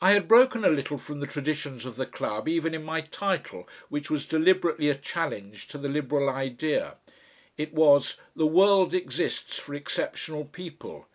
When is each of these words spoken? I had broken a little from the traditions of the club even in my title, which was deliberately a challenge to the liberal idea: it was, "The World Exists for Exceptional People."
I 0.00 0.12
had 0.12 0.28
broken 0.28 0.64
a 0.64 0.68
little 0.70 0.96
from 0.96 1.18
the 1.18 1.26
traditions 1.26 1.84
of 1.84 1.96
the 1.96 2.06
club 2.06 2.48
even 2.48 2.72
in 2.72 2.84
my 2.84 3.00
title, 3.00 3.68
which 3.88 4.08
was 4.08 4.24
deliberately 4.24 4.88
a 4.88 4.94
challenge 4.94 5.66
to 5.70 5.78
the 5.78 5.88
liberal 5.88 6.28
idea: 6.30 6.98
it 7.56 7.74
was, 7.74 8.16
"The 8.36 8.46
World 8.46 8.94
Exists 8.94 9.58
for 9.58 9.74
Exceptional 9.74 10.44
People." 10.44 11.08